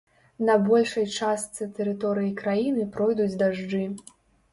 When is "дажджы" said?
3.43-3.83